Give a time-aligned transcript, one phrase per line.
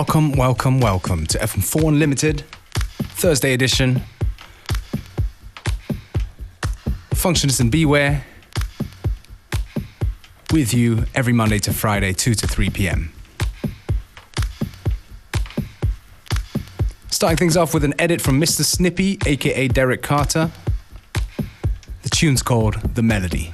[0.00, 2.42] Welcome, welcome, welcome to FM4 Unlimited,
[3.20, 4.00] Thursday edition.
[7.10, 8.24] Functionist and Beware
[10.54, 13.12] with you every Monday to Friday, 2 to 3 p.m.
[17.10, 18.64] Starting things off with an edit from Mr.
[18.64, 20.50] Snippy, aka Derek Carter.
[22.04, 23.52] The tune's called The Melody.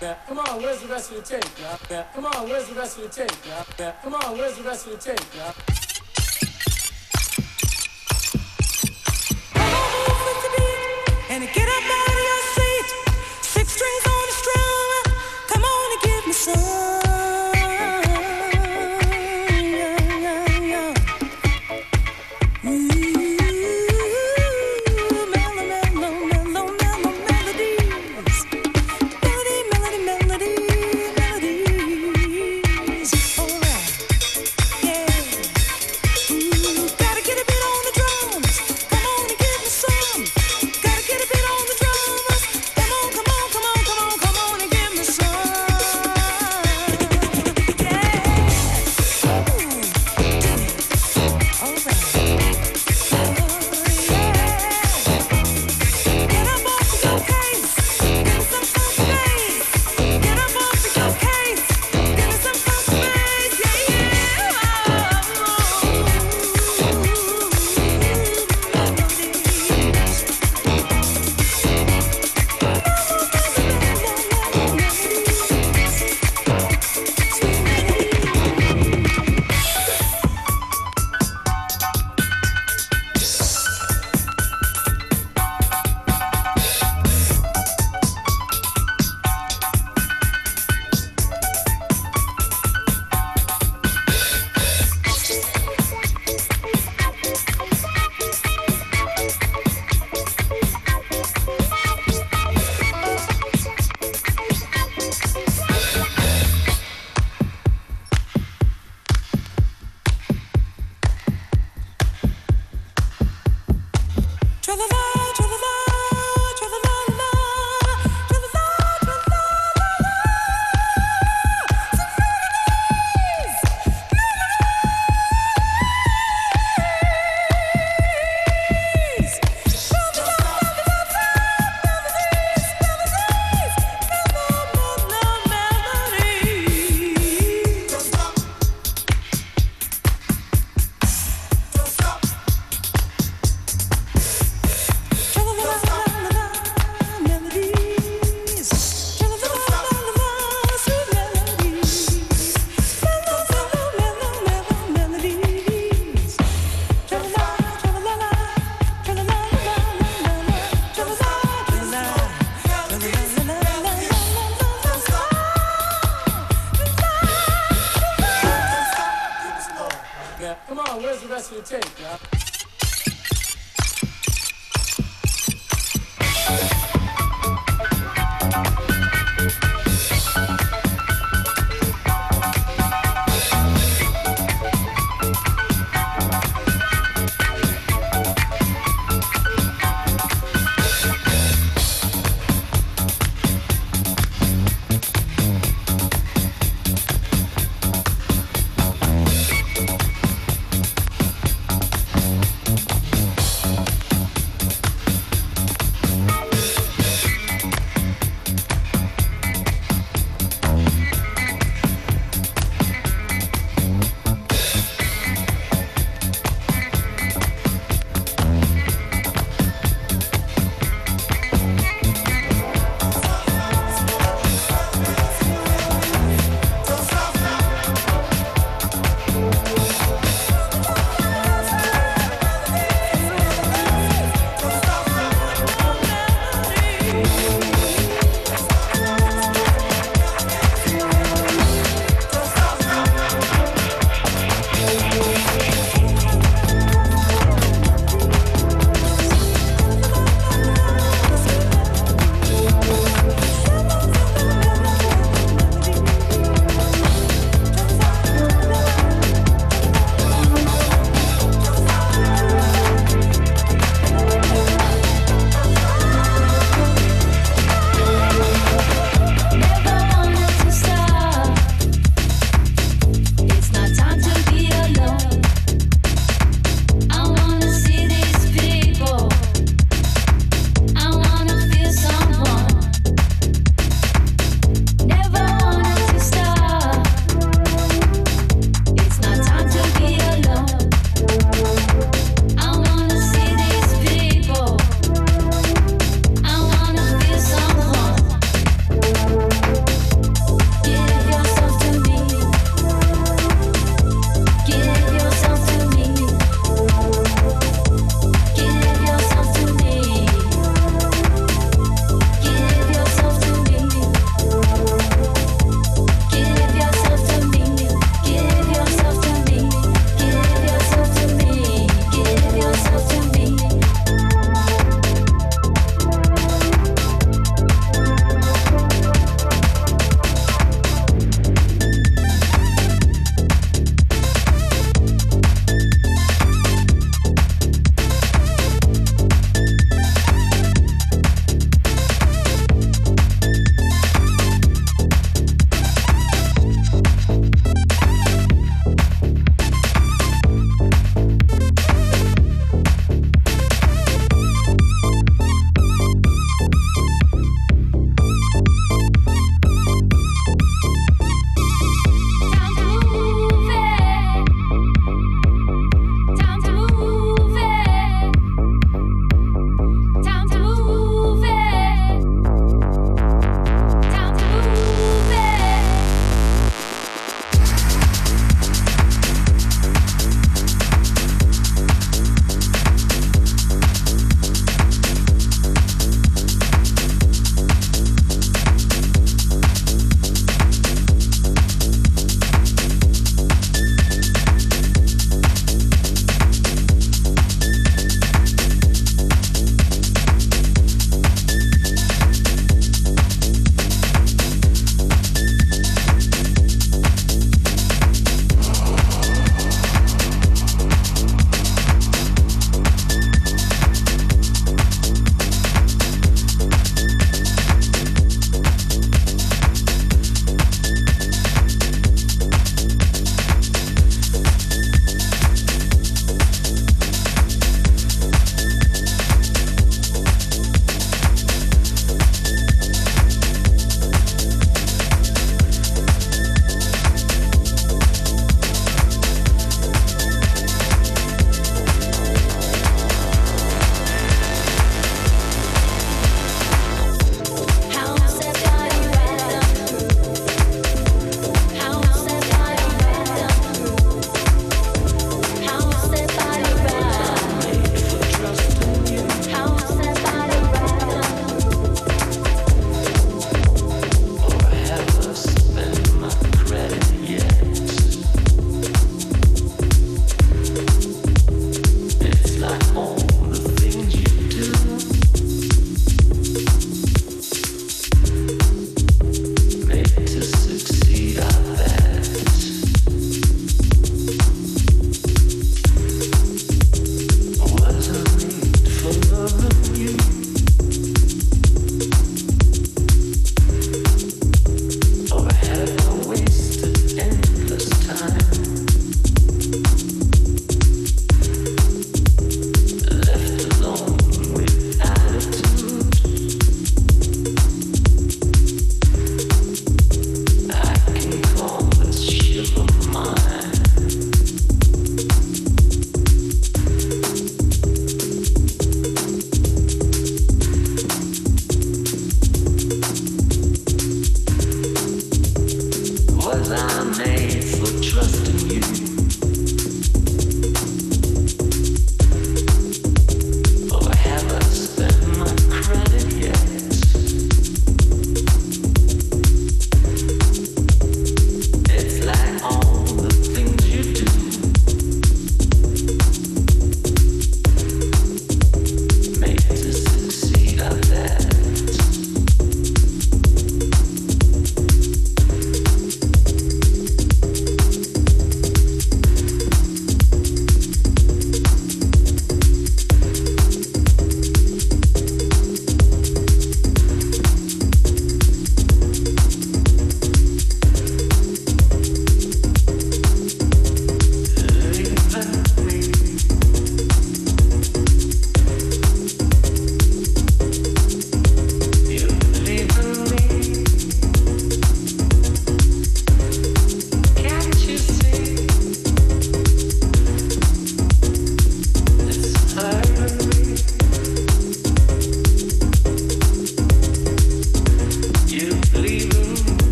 [0.00, 2.04] Come on, where's the rest of the tape?
[2.14, 3.94] Come on, where's the rest of the tape?
[4.02, 5.83] Come on, where's the rest of the tape?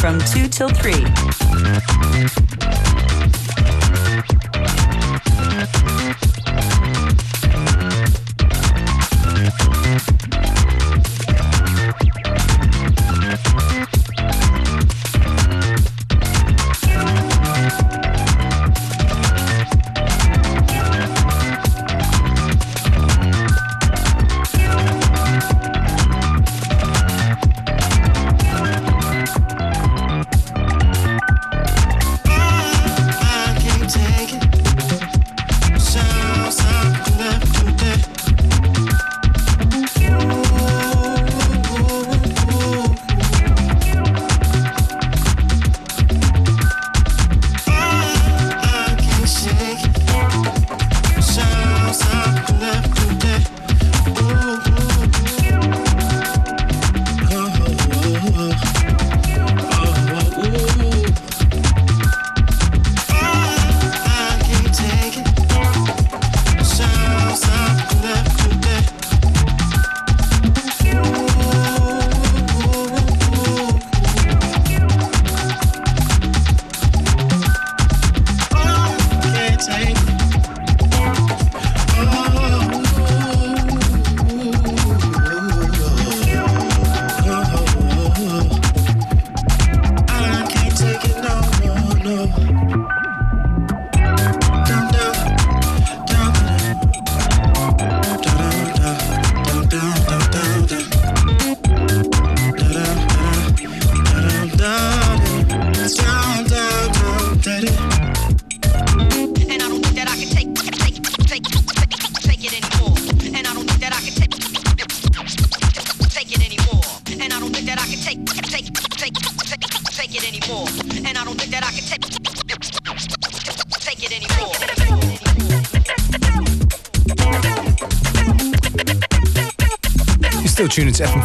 [0.00, 1.09] From 2 till 3.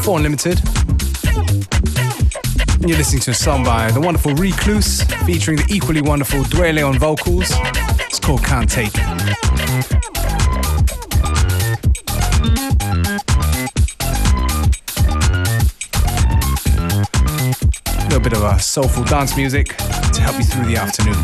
[0.05, 0.61] for Unlimited.
[1.25, 6.87] And you're listening to a song by the wonderful Recloose, featuring the equally wonderful Dwele
[6.87, 7.47] on vocals.
[8.01, 9.01] It's called Can't Take It.
[18.23, 21.15] bit of a soulful dance music to help you through the afternoon.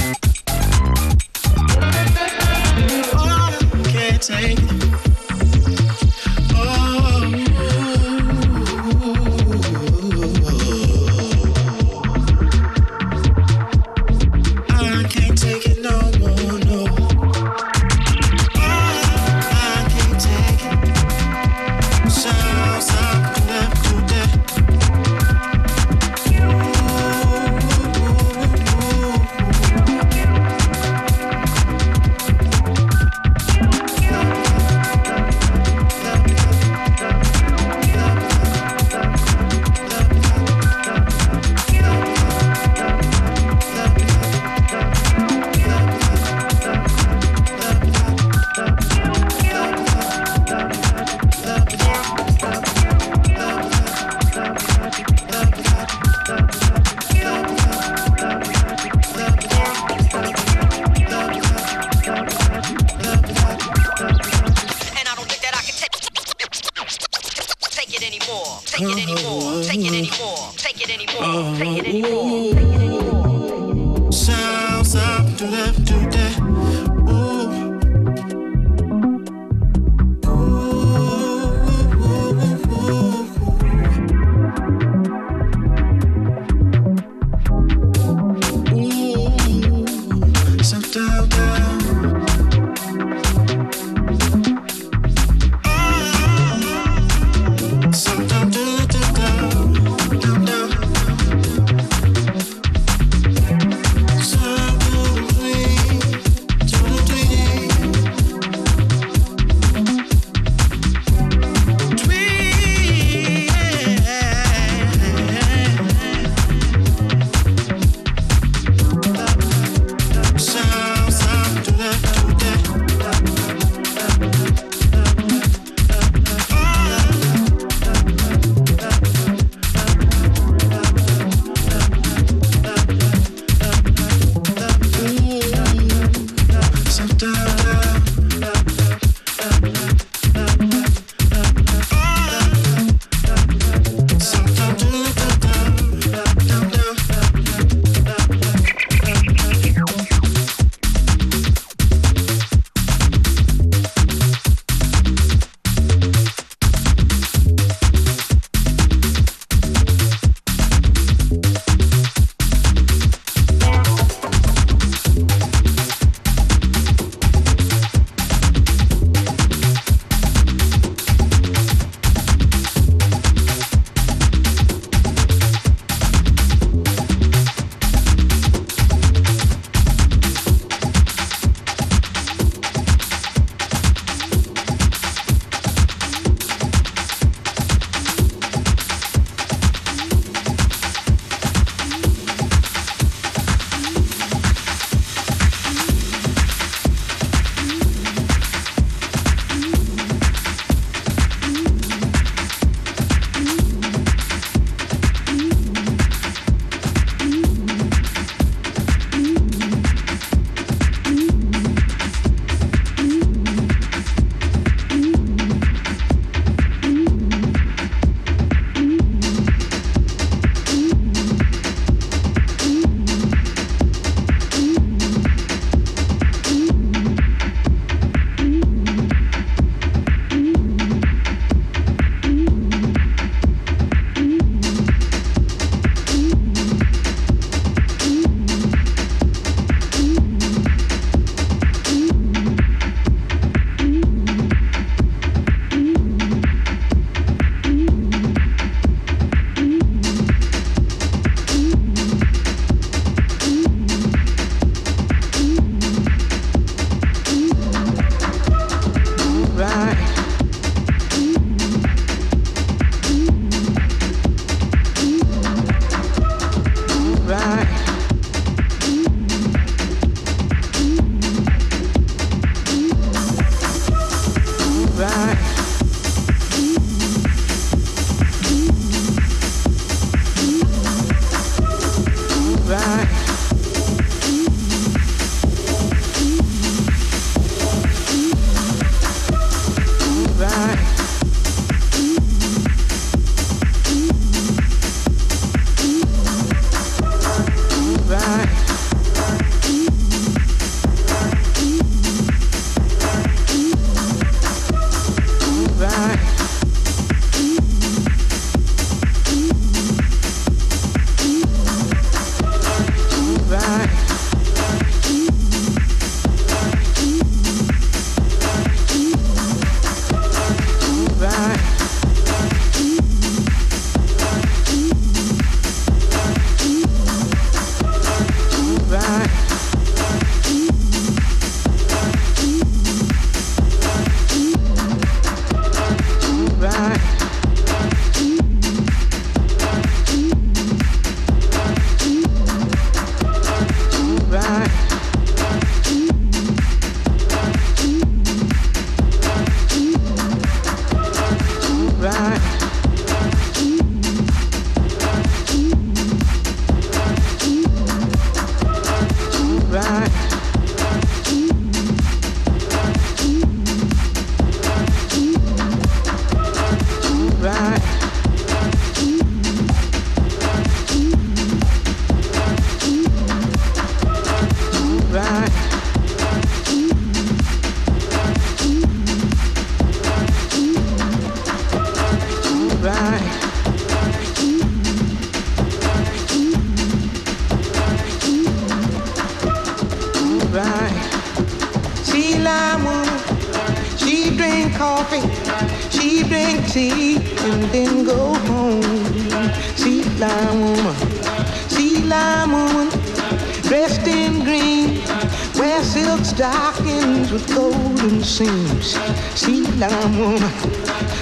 [407.32, 408.98] With golden seams.
[409.36, 410.52] Sea lime woman,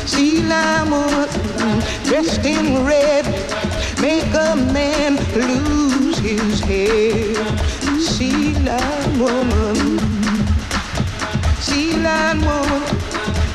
[0.07, 1.29] sea lime woman,
[2.05, 3.25] dressed in red,
[4.01, 7.37] make a man lose his head.
[8.01, 9.99] Sea lime woman,
[11.59, 12.83] sea lime woman,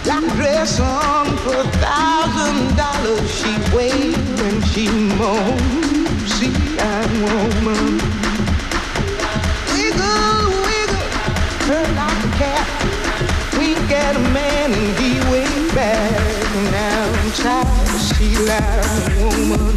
[0.05, 3.31] black dress on for a thousand dollars.
[3.39, 4.89] She wailed and she
[5.19, 6.29] moaned.
[6.29, 8.14] Sea lime woman,
[14.67, 17.33] can be way back now.
[17.35, 19.74] Child, she like woman.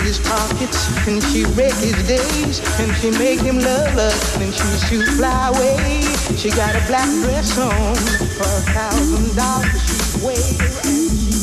[0.00, 4.86] His pockets and she wreck his days and she make him love her and she
[4.86, 6.02] shoot fly away.
[6.36, 7.96] She got a black dress on
[8.36, 9.82] for a thousand dollars.
[9.84, 11.41] She wail